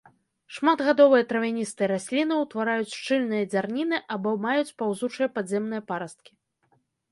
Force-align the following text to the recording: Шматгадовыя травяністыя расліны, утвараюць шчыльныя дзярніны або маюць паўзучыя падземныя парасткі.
Шматгадовыя 0.53 1.25
травяністыя 1.33 1.89
расліны, 1.93 2.33
утвараюць 2.45 2.95
шчыльныя 2.97 3.43
дзярніны 3.51 3.97
або 4.17 4.29
маюць 4.49 4.75
паўзучыя 4.83 5.27
падземныя 5.39 5.81
парасткі. 5.93 6.31